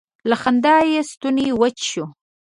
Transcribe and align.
له 0.29 0.35
خندا 0.41 0.77
یې 0.91 1.01
ستونی 1.11 1.47
وچ 1.61 1.77
شو. 1.91 2.05